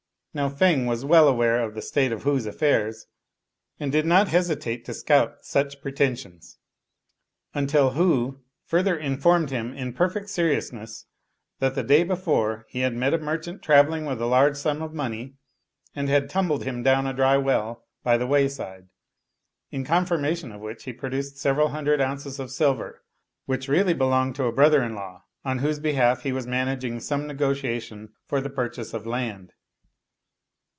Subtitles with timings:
[0.33, 3.05] Now Feng was well aware of the state of Hu's affairs,
[3.81, 6.57] and did not hesitate to scout such preten sions,
[7.53, 11.05] until Hu further informed him in perfect seriousness
[11.59, 14.93] that the day before he had met a merchant traveling with a large sum of
[14.93, 15.33] money
[15.93, 18.87] and had tumbled him down a dry well by the wayside;
[19.69, 22.39] in confirmation of which he produced sev 104 Judgment of a Solomon eral hundred ounces
[22.39, 23.03] of silver,
[23.47, 27.27] which really belonged to a brother in law on whose behalf he was managing some
[27.27, 29.51] negotiation for the purchase of land.